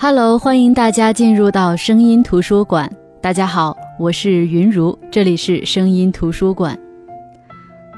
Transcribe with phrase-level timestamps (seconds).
[0.00, 2.88] Hello，欢迎大家进入到声音图书馆。
[3.20, 6.78] 大家好，我是云如，这里是声音图书馆。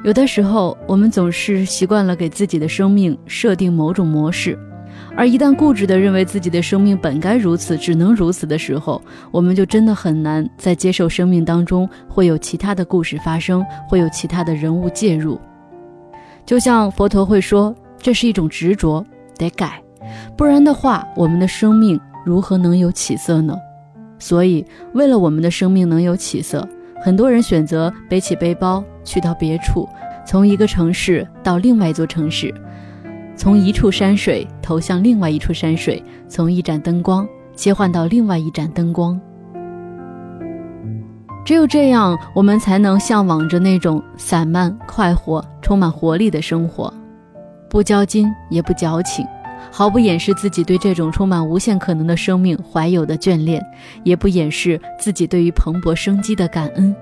[0.03, 4.59] 有的时候，我们总是习惯了给自己的生命设定某种模式，
[5.15, 8.99] 而一旦固执地认为自己的生命本该如此，只能如此的时候，
[9.31, 15.39] 我们就真的很难再接受生命当中会有其他的故事发生，会有其他的人物介入。
[16.47, 19.05] 就像佛陀会说，这是一种执着，
[19.37, 19.83] 得改。
[20.37, 23.57] 不然的话，我们的生命如何能有起色呢？
[24.19, 26.69] 所以，为了我们的生命能有起色，
[27.03, 29.89] 很多人选择背起背包去到别处，
[30.27, 32.55] 从一个城市到另外一座城市，
[33.35, 39.19] 从一处山水投向另外一处山水，从一盏灯光切换到另外一盏灯光。
[41.43, 46.93] 只有这样，我们才能向往着那种散漫、快活、充满活力的生活，
[47.71, 49.27] 不骄矜也不矫情。
[49.71, 53.65] 毫不掩饰自己对这种充满无限可能的生命怀有的眷恋，
[54.05, 56.95] 也不掩饰自己对于蓬勃生机的感恩。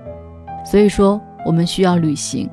[0.65, 2.49] 所以说，我们需要旅行。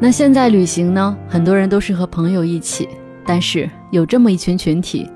[0.00, 1.16] 那现在旅行呢？
[1.28, 2.88] 很多人都是和朋友一起，
[3.24, 5.08] 但是有这么一群群体，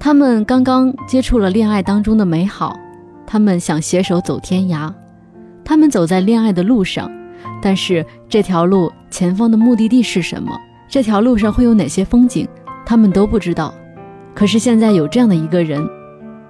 [0.00, 2.76] 他们刚刚接触了恋爱当中的美好，
[3.24, 4.92] 他们想携手走天涯，
[5.64, 7.08] 他们走在恋爱的路上，
[7.62, 10.58] 但是这条路前方的目的地是什么？
[10.88, 12.46] 这条路上会有哪些风景，
[12.84, 13.74] 他们都不知道。
[14.34, 15.86] 可是现在有这样的一个人，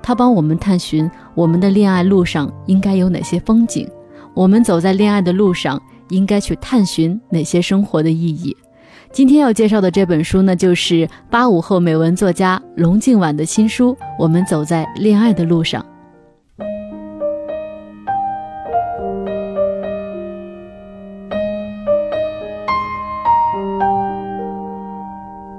[0.03, 3.89] 他帮我们探寻我们的恋爱路上应该有哪些风景，
[4.34, 8.57] 我们走在恋爱的路上应该去探寻哪些生活的意义。
[9.12, 15.81] 今天要介绍的这本书呢，就是八五后美文作家龙静婉的新书《我们走在恋爱的路上》。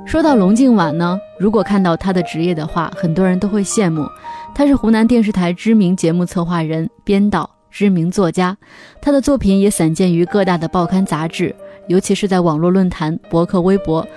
[0.08, 4.08] 说到龙静婉呢，如果看到她的职业的话，很多人都会羡慕。
[4.55, 8.55] 她是湖南电视台知名节目策划人、编导、知名作家，
[9.02, 11.54] 她的作品也散见于各大的报刊杂志，
[11.89, 14.08] 尤其是在网络论坛、博客、微博，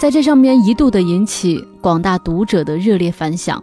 [0.00, 3.62] 在这上面一度的引起广大读者的热烈反响。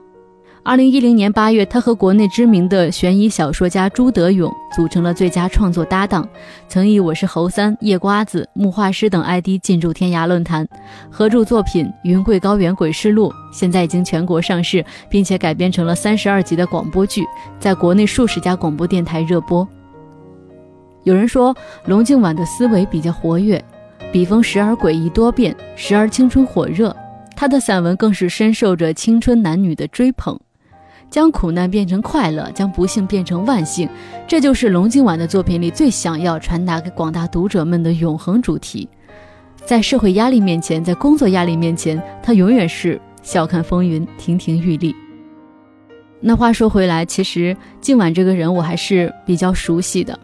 [0.65, 6.25] 二零一零年八月，他和国内知名的悬疑小说家朱德勇组成了最佳创作搭档，
[6.69, 10.65] 曾以“我是猴三”“夜瓜子”“木画师”等 ID 进驻天涯论坛，
[11.11, 17.25] 合著作品《云贵高原鬼事录》，现在已经全国上市，并且改编成了三十二集的广播剧，
[17.59, 19.67] 在国内数十家广播电台热播。
[21.03, 21.53] 有人说，
[21.87, 23.61] 龙静婉的思维比较活跃，
[24.13, 26.95] 笔锋时而诡异多变，时而青春火热，
[27.35, 30.39] 他的散文更是深受着青春男女的追捧。
[31.13, 33.87] 将苦难变成快乐，将不幸变成万幸，
[34.27, 38.89] 这就是龙静婉的作品里最想要传达给广大读者们的永恒主题。
[39.63, 44.95] 在社会压力面前，在工作压力面前，他永远是笑看风云，亭亭玉立。
[46.19, 50.19] 那话说回来，其实静婉这个人我还是比较熟悉的，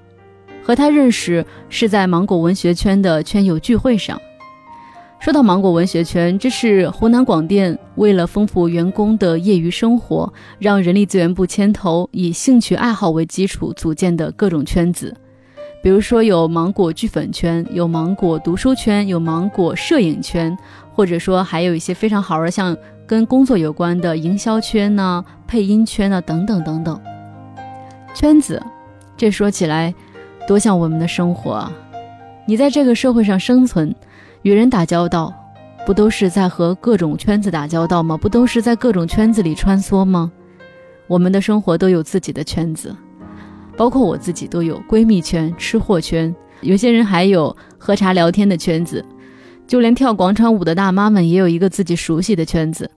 [0.63, 4.19] 和他认识是在芒果文学圈的圈友聚会上。
[5.19, 15.13] 说到芒果文学圈，这是湖南广电为了丰富员工的业余生活，让人力资源部牵头，以兴趣爱好为基础组建的各种圈子。
[15.83, 20.57] 比如说有芒果剧粉圈，有芒果读书圈，有芒果摄影圈，
[20.93, 22.75] 或者说还有一些非常好玩，像
[23.05, 26.97] 跟工作有关的营销圈呢、配音圈呢等等等等。
[28.15, 28.63] 圈子，
[29.17, 29.93] 这说起来
[30.47, 31.71] 多像我们的生活啊！
[32.45, 33.93] 你在这个社会上生存。
[34.43, 35.33] 与人打交道，
[35.85, 38.15] 不都是在和各种圈子打交道吗？
[38.15, 40.31] 不都是在各种圈子里穿梭吗？
[41.07, 42.95] 我们的生活都有自己的圈子，
[43.75, 49.03] 包括我自己都有闺蜜圈、吃货圈，有些人还有喝茶聊天的圈子，
[49.67, 52.89] 就连跳广场舞的大妈们也有一个自己熟悉的圈子。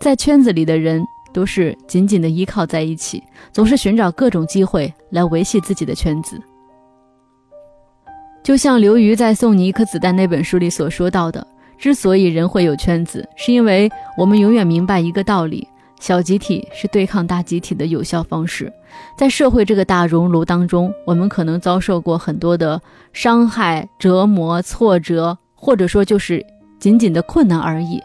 [0.00, 1.02] 在圈子里的人
[1.32, 6.38] 都是紧紧的依靠在一起，总是寻找各种机会来维系自己的圈子。
[8.44, 11.44] 就像刘瑜在《送你一颗子弹》那本书里所说到的，
[11.78, 15.66] 之所以人会有圈子，是因为我们永远明白一个道理：
[15.98, 18.70] 小集体是对抗大集体的有效方式。
[19.16, 22.78] 在社会这个大熔炉当中，我们可能遭受过很多的
[23.14, 26.44] 伤害、折磨、挫折，或者说就是
[26.78, 27.98] 仅仅的困难而已。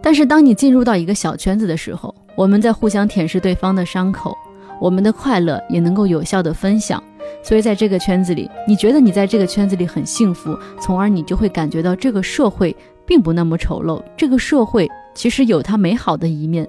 [0.00, 4.34] 但是，当你进入到一个小圈子的时候，我们在互相舔舐对方的伤口，
[4.80, 7.02] 我们的快乐也能够有效的分享。
[7.42, 12.74] 所以，在这个圈子里，你觉得你在这个圈子里很幸福，从而你就会感觉到这个社会
[13.06, 16.68] 并不那么丑陋，这个社会其实有它美好的一面。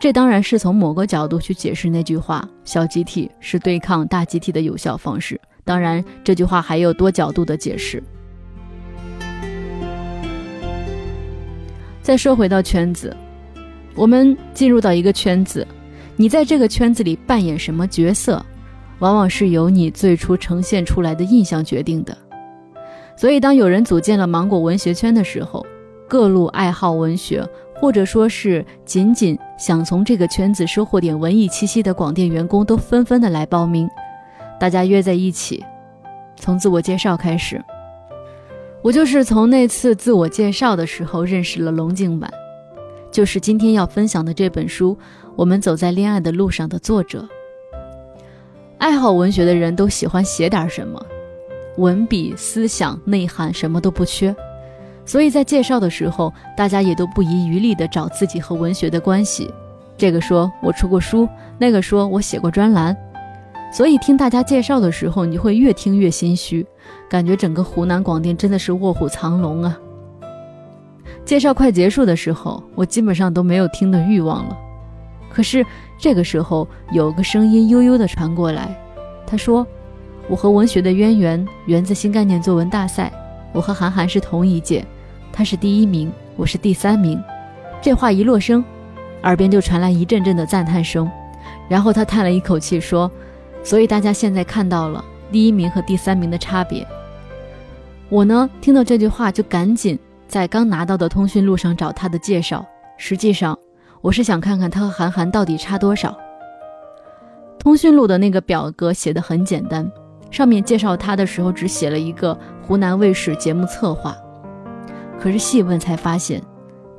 [0.00, 8.02] 这当然是从某个角度去解释那句话：“小集体是对抗大集体的有效方式。”当然，这句话还有多角度的解释。
[12.00, 13.14] 再说回到圈子，
[13.94, 15.66] 我们进入到一个圈子，
[16.20, 18.44] 你在这个圈子里扮演什么角色，
[18.98, 22.18] 往往是由你最初呈现出来的印象决定的。
[23.16, 25.64] 所以，当有人组建了芒果文学圈的时候，
[26.08, 33.88] 各路爱好文学，或者说是仅仅想从这个圈子收获点文艺气息的广电员工，都纷纷的来报名。
[34.58, 35.64] 大家约在一起，
[36.34, 37.64] 从自我介绍开始。
[38.82, 42.28] 我就是从那次自我介绍的时候认识了龙静婉，
[43.10, 44.94] 就是今天要分享的这本书
[45.36, 47.26] 《我们走在恋爱的路上》的作者。
[48.78, 51.04] 爱好文学的人都喜欢写点什么，
[51.78, 54.34] 文笔、思想、内涵什么都不缺，
[55.04, 59.50] 所以在介绍的时候，大家也都不遗余力地找自己和文学的关系。
[59.96, 61.28] 这个说我出过书，
[61.58, 62.96] 那个说我写过专栏。
[63.72, 66.64] 所以听大家介绍的时候，你会越听越心虚，
[67.10, 69.76] 感觉整个湖南广电真的是卧虎藏龙啊。
[71.28, 74.56] 介绍快结束的时候，我基本上都没有听的欲望了。
[75.28, 75.62] 可是
[75.98, 78.74] 这个时候，有个声音悠悠的传过来，
[79.26, 79.66] 他说
[80.26, 83.12] ：“我和文学的渊源源自新概念作文大赛，
[83.52, 84.82] 我和韩寒是同一届，
[85.30, 87.22] 他是第一名，我是第三名。”
[87.82, 88.64] 这话一落声，
[89.24, 91.10] 耳边就传来一阵阵的赞叹声，
[91.68, 93.10] 然后他叹了一口气说。
[93.62, 96.86] 所以大家现在看到了第一名和第三名的差别。
[98.08, 99.98] 我呢，听到这句话就赶紧
[100.28, 102.64] 在刚拿到的通讯录上找他的介绍。
[102.98, 103.58] 实际上，
[104.02, 106.16] 我是想看看他和韩寒到底差多少。
[107.58, 109.90] 通讯录的那个表格写的很简单，
[110.30, 114.16] 上面介绍他的时候只写了一个湖南卫视节目策划。
[115.18, 116.42] 可是细问才发现，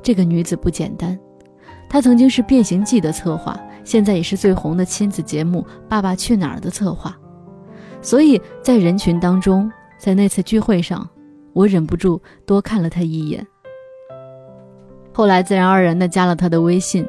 [0.02, 1.18] 这个女子不简单，
[1.88, 3.58] 她曾经是《变形记》的策划。
[3.82, 7.16] 现在也是最红的亲子节目《爸爸去哪儿》的策划，
[8.02, 11.08] 所以在人群当中，在那次聚会上，
[11.52, 13.46] 我忍不住多看了他一眼。
[15.12, 17.06] 后来自然而然地加了他的微信，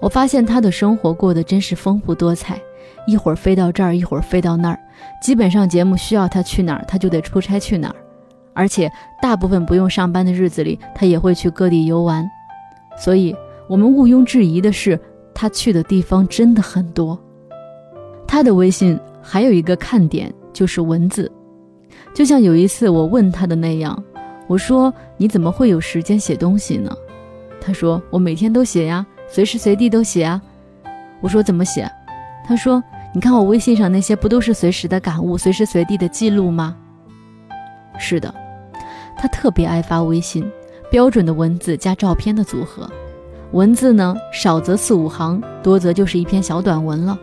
[0.00, 2.60] 我发现他的生活过得真是丰富多彩，
[3.06, 4.78] 一会儿飞到这儿，一会儿飞到那儿，
[5.22, 7.96] 基本上节目需要他去哪儿，他就得出差去哪儿，
[8.52, 8.90] 而且
[9.22, 12.28] 大部分不用上班的日子里，他也会去各地游玩。
[12.96, 13.34] 所以，
[13.68, 14.98] 我们毋庸置疑的是。
[15.32, 17.18] 他去的地方真的很多。
[18.26, 21.32] 他的微信还有一个看点就是文字，
[22.14, 24.02] 就像有一次我问他的那样，
[24.46, 26.94] 我说：“你怎么会有时间写东西呢？”
[27.60, 30.40] 他说：“我每天都写呀，随时随地都写啊。”
[31.20, 31.90] 我说：“怎么写？”
[32.46, 32.82] 他说
[33.14, 36.76] ：“你看我微信上那些不都是随时的感悟，随时随地的记录吗？”
[37.98, 38.34] 是的，
[39.16, 40.50] 他特别爱发微信，
[40.90, 42.90] 标准的文字加照片的组合。
[43.52, 47.18] 文字呢，少则四五行，多则就是一篇小短文了。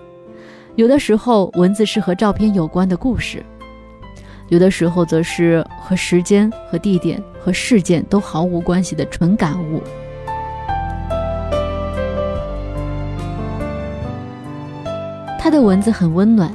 [0.75, 3.41] 有的时候，文字是和照片有关的故事；
[4.49, 9.81] 有的时候，则是和时间、和地点、和事件都毫无关系的纯感悟。
[15.39, 16.51] 他的文字很温暖，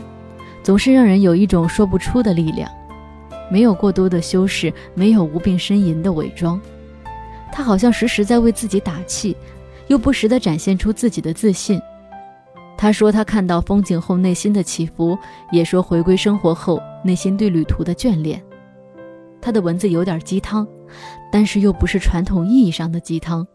[0.63, 2.71] 总是让人有一种说不出的力量，
[3.51, 6.61] 没有过多的修饰，没有无病呻吟的伪装。
[7.51, 9.37] 他好像时时在为自己打气。
[9.89, 11.79] 又不时地展现出自己的自信。
[12.79, 15.19] 他说他看到风景后内心的起伏，
[15.51, 18.43] 也说回归生活后内心对旅途的眷恋。
[19.41, 20.67] 他的文字有点鸡汤，
[21.31, 23.47] 但是又不是传统意义上的鸡汤，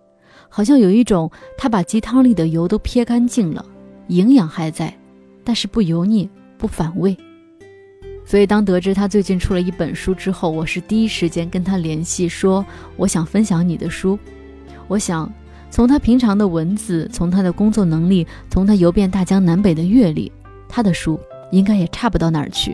[0.50, 3.66] 好像有一种他把鸡汤里的油都撇干净了，
[4.08, 4.94] 营养还在，
[5.44, 7.16] 但是不油腻不反胃。
[8.26, 12.66] 所以当得知他最近出了一本书之后，我是第一时间跟他联系，说
[12.98, 14.18] 我想分享你的书，
[14.88, 15.32] 我想。
[15.70, 20.32] 从他平常的文字，从他的工作能力，从他游遍大江南北的阅历，
[20.70, 21.20] 他的书
[21.52, 22.74] 应该也差不到哪儿去。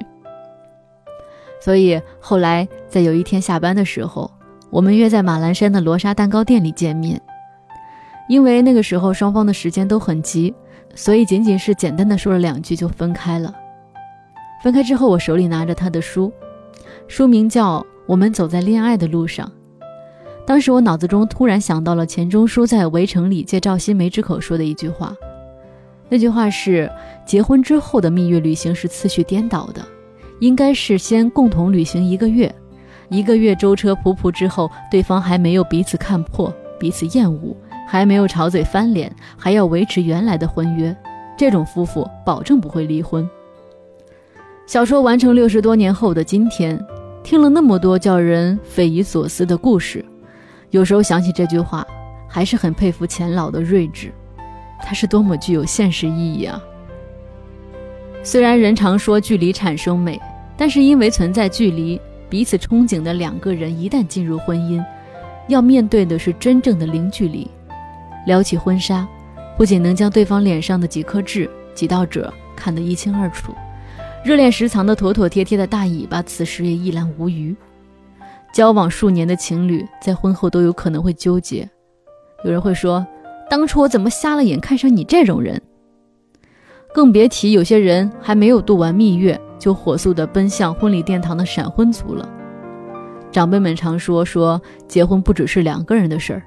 [1.64, 4.30] 所以后来在有一天下班的时候，
[4.70, 7.22] 我们约在马栏山的罗莎蛋糕店里见面。
[8.28, 10.54] 因为那个时候双方的时间都很急，
[10.94, 13.54] 所以仅仅是简单的说了两句就分开了。
[14.62, 16.34] 分开之后，我手里拿着他的书，
[17.08, 19.48] 书名叫《我们走在恋爱的路上》。
[20.46, 25.16] 当时我脑子中突然想到了钱钟书在《围城》里借赵新梅之口说的一句话，
[26.10, 26.92] 那句话是：
[27.26, 29.82] 结婚之后的蜜月旅行是次序颠倒的，
[30.44, 32.54] 应该是先共同旅行一个月，
[33.08, 37.56] 一个月舟车仆仆之后，对方还没有彼此看破、彼此厌恶，
[37.88, 40.94] 还没有吵嘴翻脸，还要维持原来的婚约，
[41.38, 43.26] 这种夫妇保证不会离婚。
[44.66, 46.78] 小说完成六十多年后的今天，
[47.24, 50.04] 听了那么多叫人匪夷所思的故事。
[50.72, 51.88] 有时候想起这句话，
[52.28, 54.12] 还是很佩服钱老的睿智，
[54.82, 56.62] 他是多么具有现实意义啊！
[58.24, 60.20] 虽然人常说距离产生美，
[60.58, 64.84] 但是因为存在距离，彼此憧憬的两个人一旦进入婚姻，
[65.48, 67.50] 要面对的是真正的零距离。
[68.26, 69.08] 撩起婚纱，
[69.58, 73.54] 不仅能将对方脸上的几颗痣、几道褶看得一清二楚，
[74.24, 77.56] 热恋时藏得妥妥帖帖的大尾巴，此时也一览无余。
[78.54, 81.68] 交往数年的情侣，在婚后都有可能会纠结。
[82.46, 83.06] 有人会说
[83.50, 85.62] ：“当初我怎么瞎了眼看上你这种人？”
[86.94, 92.28] 更别提有些人还没有度完蜜月，就火速的奔向婚礼殿堂的闪婚族了。
[93.32, 96.44] 长辈们常说：“说结婚不只是两个人的事儿。”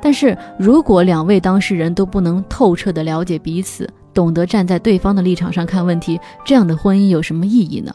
[0.00, 7.92] 但是如果两位当事人都不能透彻的了解彼此，懂得站在对方的立场上看问题，这样的婚姻有什么意义呢？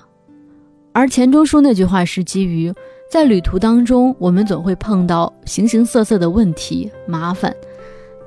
[0.92, 2.74] 而钱钟书那句话是基于，
[3.10, 7.56] 在旅途当中，我们总会碰到形形色色的问题、麻烦，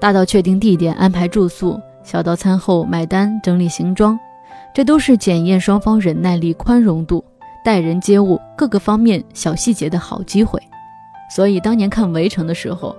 [0.00, 4.18] 大到确定地点、安排住宿，小到餐后买单、整理行装，
[4.74, 7.24] 这都是检验双方忍耐力、宽容度、
[7.64, 10.60] 待人接物各个方面小细节的好机会。
[11.34, 12.94] 所以当年看《围城》的时候。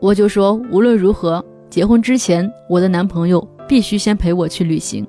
[0.00, 5.06] 我就说，无论如何，结婚之前，我的男朋友必须先陪我去旅行。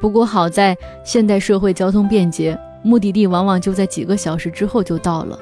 [0.00, 5.38] 不过好在现代社会交通便捷，目的地往往就在几个小时之后就到了，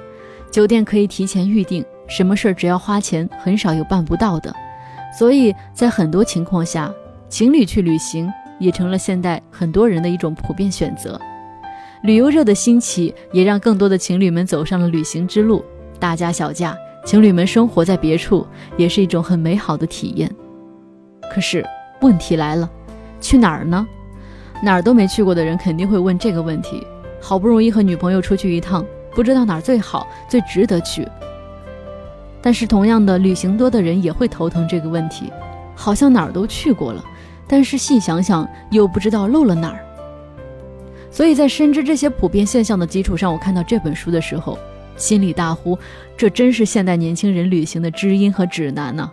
[0.51, 4.53] 酒店可以提前预定，什么事儿只要花钱，很少有办不到的。
[5.17, 6.93] 所以在很多情况下，
[7.29, 8.29] 情侣去旅行
[8.61, 11.21] 也成了现代很多人的一种普遍选择。
[12.03, 15.65] 旅游热的兴起，也让更多的情侣们走上了旅行之路，
[15.99, 16.77] 大家小假。
[17.05, 20.31] 情侣们生活在别处，也是一种很美好的体验。
[21.33, 21.65] 可是
[22.03, 22.71] 问题来了，
[23.21, 23.87] 去哪儿呢？
[24.63, 26.87] 哪儿都没去过的人肯定会问这个问题。
[27.21, 31.09] 好不容易和女朋友出去一趟，不知道哪儿最好、最值得去。
[32.43, 35.31] 但是同样的，旅行多的人也会头疼这个问题。
[35.75, 37.03] 好像哪儿都去过了，
[37.51, 39.85] 但是细想想又不知道漏了哪儿。
[41.11, 44.57] 所以在深知这些普遍现象的基础上，我看到这本书的时候。
[44.97, 45.79] 心里大呼
[46.15, 49.11] ：“这真是现代年轻人旅行的知音和指南呢！”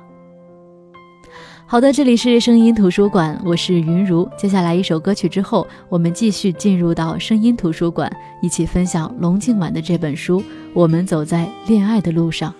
[1.65, 4.29] 好的，这里是声音图书馆，我是云如。
[4.37, 10.41] 接下来一首歌曲之后，我们继续进入到声音图书馆，一起分享龙静晚的这本书
[10.73, 12.51] 《我们走在恋爱的路上》。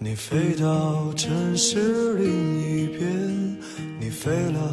[0.00, 3.56] 你飞到城市另一边，
[4.00, 4.72] 你飞了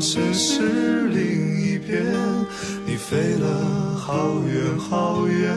[0.00, 0.62] 城市
[1.08, 2.02] 另一边，
[2.86, 5.54] 你飞了好远好远，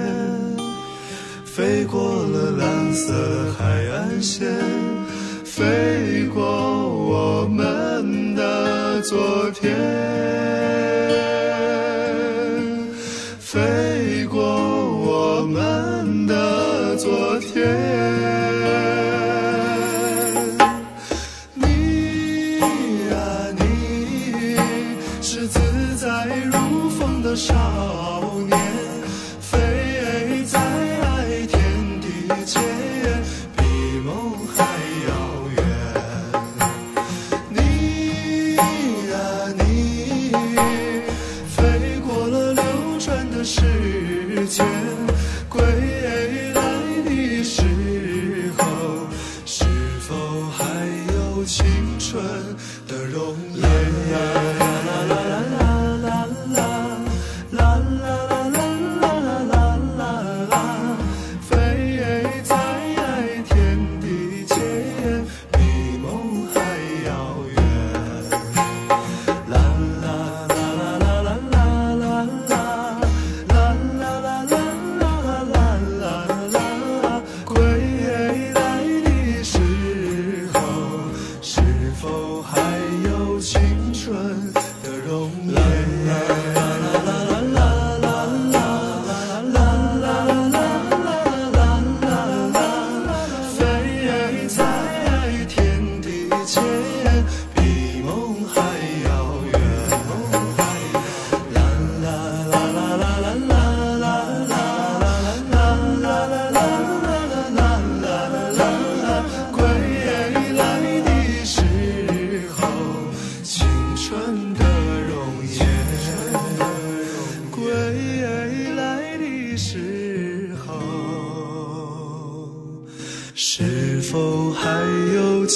[1.46, 3.14] 飞过了蓝色
[3.58, 4.52] 海岸线，
[5.46, 9.74] 飞过我们的昨天。
[13.40, 18.03] 飞过我们的昨天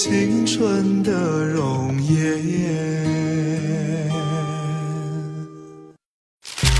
[0.09, 2.39] 青春的容颜？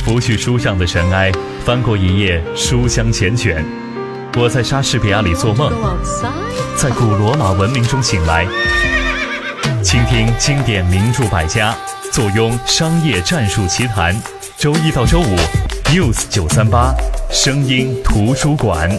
[0.06, 1.30] 拂去书上的尘埃，
[1.66, 3.62] 翻过一页书香缱绻。
[4.38, 5.74] 我在莎士比亚里做梦，
[6.78, 8.48] 在古罗马文明中醒来。
[9.84, 11.76] 倾听经典名著百家，
[12.14, 14.16] 坐拥商业战术奇谈。
[14.58, 15.36] 周一到周五
[15.88, 16.96] ，news 九三八，
[17.30, 18.90] 声音图书馆。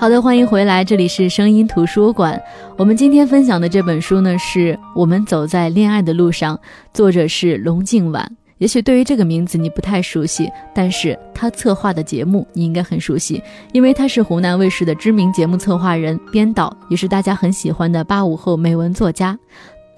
[0.00, 2.42] 好的，欢迎回来，这里是声音图书馆。
[2.78, 6.58] 我们今天分享的这本书呢，是我们走在恋爱的路上，
[6.94, 8.26] 作者是龙静晚。
[8.56, 13.42] 也许对于这个名字你不太熟悉，但是他策划的节目你应该很熟悉，
[13.74, 19.38] 因为他是湖南卫视的知名节目策划人、编导，也是大家很喜欢的八五后美文作家。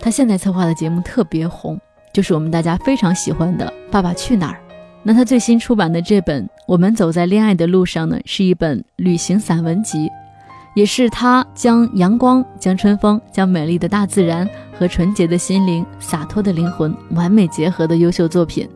[0.00, 1.78] 他现在策划的节目特别红，
[2.12, 4.58] 就是我们大家非常喜欢的《爸爸去哪儿》。
[5.04, 10.08] 那他最新出版的这本《我们走在恋爱的路上》呢，是一本旅行散文集，
[10.76, 18.68] 也是他将阳光、将春风、将美丽的大自然和纯洁的心灵、洒脱的灵魂完美结合的优秀作品。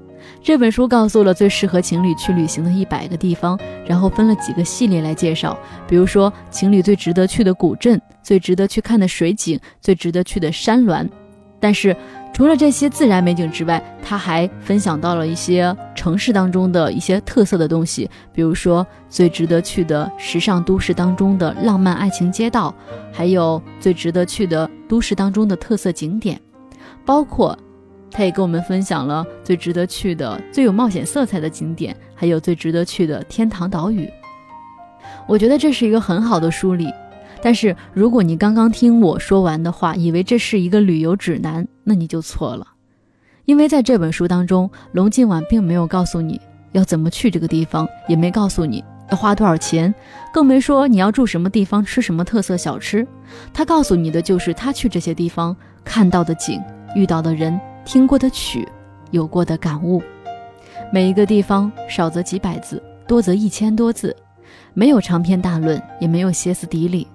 [0.42, 11.08] 这本书告诉了最适合情侣去旅行的一百个地方，然后分了几个系列来介绍，比如说情侣最值得去的古镇、最值得去看的水景、最值得去的山峦。
[11.58, 11.96] 但是
[12.32, 22.74] 除了这些自然美景之外，他还分享到了一些城市当中的一些特色的东西，比如说最值得去的时尚都市当中的浪漫爱情街道，
[23.10, 26.38] 还有最值得去的都市当中的特色景点，
[27.06, 27.58] 包括
[28.10, 34.08] 他也跟我们分享了最值得去的最有冒险色彩的景点，还有最值得去的天堂岛屿。
[35.26, 36.92] 我觉得这是一个很好的梳理。
[37.46, 42.66] 但是，如果你刚刚听我说完的话，以为这是一个旅游指南，那你就错了。
[43.44, 46.40] 因为在这本书当中，龙静晚并没有告诉你
[46.72, 48.82] 要怎么去这个地方，也没告诉你
[49.12, 49.94] 要花多少钱，
[50.32, 53.06] 更没说你要住什么地方、吃什么特色小吃。
[53.54, 56.60] 他告诉你的就是他去这些地方看到的景、
[56.96, 58.66] 遇到的人、听过的曲、
[59.12, 60.02] 有过的感悟。
[60.92, 64.16] 每一个地方少则几百字，多则一千多字，
[64.74, 67.06] 没有长篇大论，也没有歇斯底里。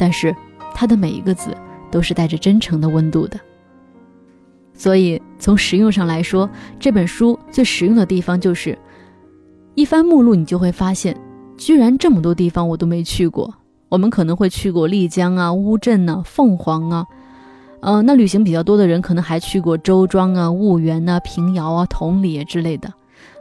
[0.00, 0.34] 但是，
[0.74, 1.54] 他的每一个字
[1.90, 3.38] 都是带着真诚的温度的。
[4.72, 8.78] 所以，从实用上来说，这本书最实用的地方就是，
[9.74, 11.14] 一翻目录，你就会发现，
[11.58, 13.52] 居然这么多地方我都没去过。
[13.90, 17.06] 我们可能会去过丽江啊、乌镇啊、凤凰啊，
[17.80, 22.90] 呃，那旅行比较多的人可能还去过周庄啊、婺源啊、平遥啊、同里之类的。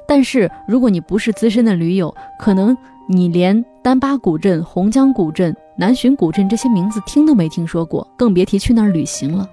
[0.06, 2.76] 但是，如果你不是资深的驴友，可能
[3.12, 5.56] 你连丹巴古镇、洪江古镇。
[5.76, 9.50] 南浔古镇这些名字听都没听说过，更别提去那儿旅行了。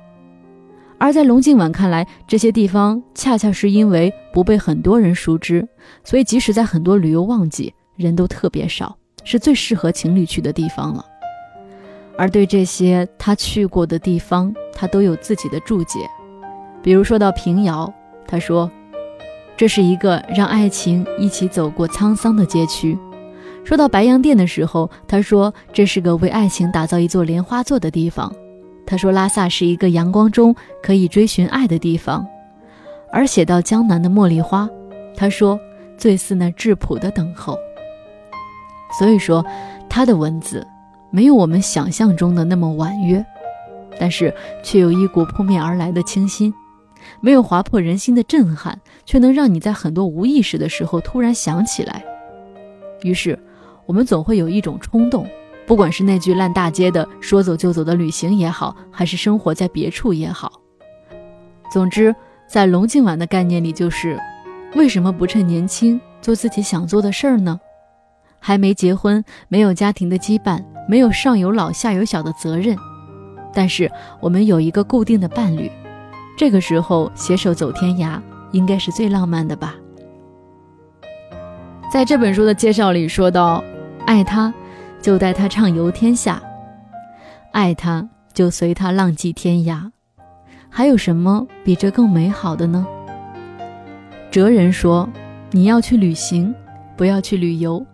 [0.98, 5.66] 而在龙静晚看来，这些地方恰恰是因为不被很多人熟知，
[6.04, 11.02] 所以即使在很多旅游旺季，人都特别少，是最适合情侣去的地方了。
[12.18, 16.00] 而对这些他去过的地方，他都有自己的注解。
[16.82, 17.90] 比如说到平遥，
[18.26, 18.70] 他说
[19.56, 22.98] ：“这是一个让爱情一起走过沧桑的街区。”
[23.66, 28.32] 说到白洋淀的时候，他说这是个为爱情打造一座莲花座的地方。
[28.86, 32.24] 他说拉萨是一个阳光中可以追寻爱的地方。
[33.10, 34.70] 而写到江南的茉莉花，
[35.16, 35.58] 他说
[35.98, 37.58] 最似那质朴的等候。
[39.00, 39.44] 所以说，
[39.88, 40.64] 他的文字
[41.10, 43.26] 没有我们想象中的那么婉约，
[43.98, 46.54] 但是却有一股扑面而来的清新，
[47.20, 52.04] 没有划破人心的震撼，却能让你在很多无意识的时候突然想起来。
[53.02, 53.36] 于是。
[53.86, 55.26] 我们总会有一种冲动，
[55.64, 60.52] 不管是那句烂大街的“说走就走”的旅行也好，还是生活在别处也好。
[61.72, 62.14] 总之，
[62.48, 64.20] 在龙静晚的概念里，就是
[64.74, 67.60] 为什么不趁年轻做自己想做的事儿呢？
[68.40, 72.76] 还没结婚，没有家庭的羁绊，没有上有老下有小的责任，
[73.54, 75.70] 但是我们有一个固定的伴侣，
[76.36, 78.20] 这个时候携手走天涯，
[78.52, 79.74] 应该是最浪漫的吧。
[81.92, 83.62] 在这本书的介绍里说到。
[84.06, 84.54] 爱他，
[85.02, 86.40] 就带他畅游天下；
[87.50, 89.90] 爱他，就随他浪迹天涯。
[90.70, 92.86] 还有什么比这更美好的呢？
[94.30, 95.08] 哲人说
[95.50, 96.54] ：“你要去旅行，
[96.96, 97.84] 不要去旅游。”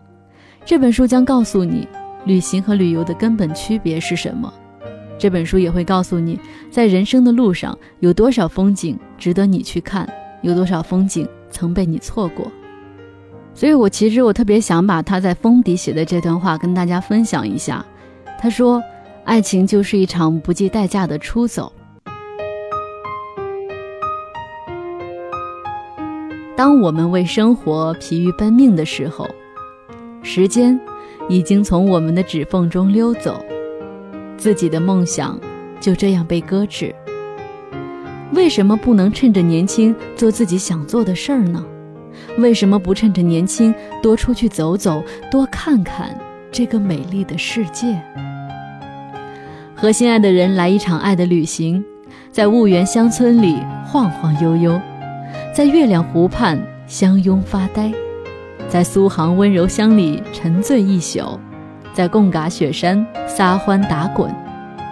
[0.66, 1.88] 这本书将告诉你，
[2.26, 4.52] 旅行和旅游的根本区别是什么。
[5.18, 6.38] 这本书也会告诉你，
[6.70, 10.06] 在人生的路上，有多少风景值得你去看，
[10.42, 12.52] 有多少风景曾被你错过。
[13.54, 17.84] 所以，我其实我特别想把他在封底写的这段话跟大家分享一下。
[18.40, 18.82] 他说
[19.24, 21.72] ：“爱情就是一场不计代价的出走。
[26.56, 29.28] 当我们为生活疲于奔命的时候，
[30.22, 30.78] 时间
[31.28, 33.44] 已经从我们的指缝中溜走，
[34.36, 35.38] 自己的梦想
[35.80, 36.94] 就这样被搁置。
[38.32, 41.64] 为什么不能趁着年轻做自己想做的事儿呢？
[42.38, 46.18] 为什么不趁着年轻多出去走走，多看看
[46.50, 48.00] 这个美丽的世界？
[49.74, 51.84] 和心爱的人来一场爱的旅行，
[52.30, 54.80] 在婺源乡村里晃晃悠悠。
[55.54, 57.92] 在月亮湖畔相拥发呆，
[58.68, 61.38] 在苏杭温柔乡里沉醉一宿，
[61.92, 64.34] 在贡嘎雪山撒欢打滚，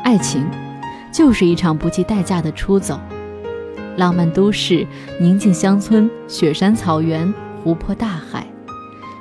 [0.02, 0.44] 爱情
[1.12, 2.98] 就是一场不计代价的出走。
[4.00, 4.86] 浪漫都市，
[5.20, 7.30] 宁静乡村，雪山草原，
[7.62, 8.46] 湖泊大海，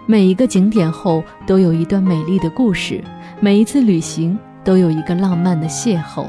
[0.05, 3.03] 每一个景点后都有一段美丽的故事，
[3.41, 6.27] 每一次旅行都有一个浪漫的邂逅，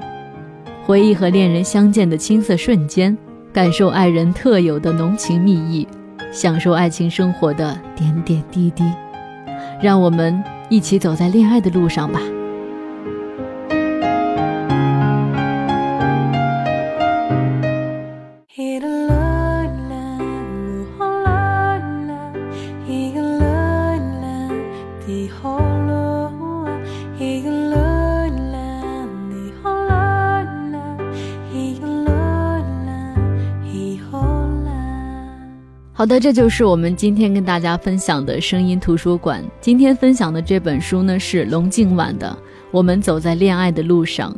[0.85, 3.17] 回忆和恋人相见的青涩瞬间。
[3.53, 5.87] 感受爱人特有的浓情蜜意，
[6.33, 8.83] 享受爱情生活的点点滴滴，
[9.81, 12.21] 让我们一起走在恋爱的路上吧。
[36.01, 39.45] 好的，这就是我们今天跟大家分享的声音图书馆。
[39.61, 42.27] 今天分享的这本书呢是龙静晚的
[42.71, 44.35] 《我们走在恋爱的路上》，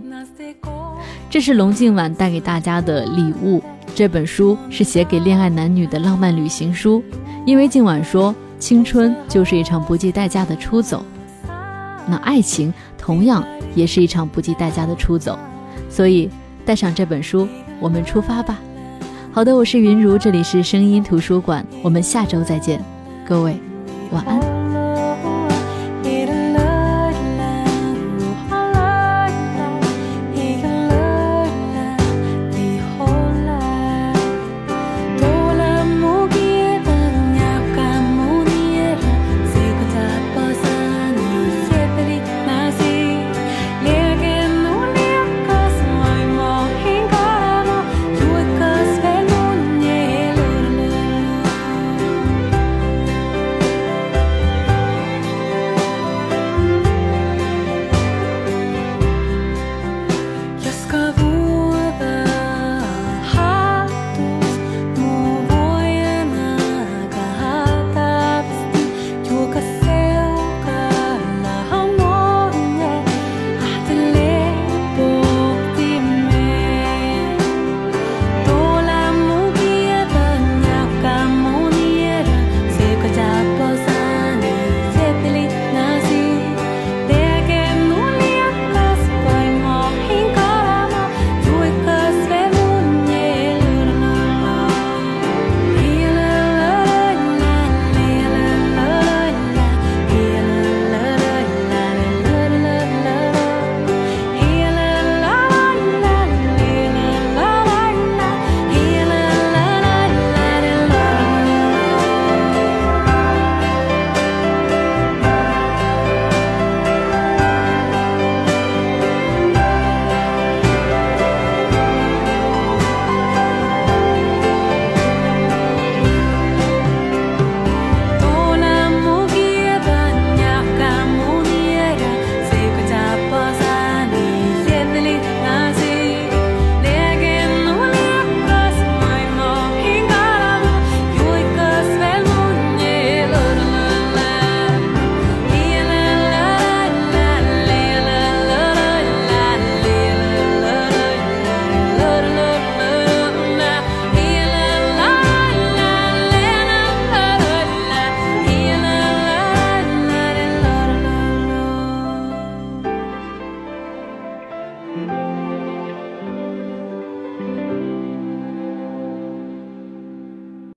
[1.30, 3.62] 这是龙静晚带给大家的礼物。
[3.94, 7.00] 这本书是写给恋爱男女的浪漫旅行书，
[7.46, 11.04] 因为静晚说青春就是一场不计代价的出走，
[12.08, 13.46] 那爱情同样
[13.76, 15.38] 也是一场不计代价的出走，
[15.88, 16.28] 所以
[16.66, 17.46] 带上这本书，
[17.78, 18.58] 我们出发吧。
[19.34, 22.78] 好的，我是云如，这里是声音图书馆，我们下周再见，
[23.26, 23.56] 各位
[24.10, 24.51] 晚安。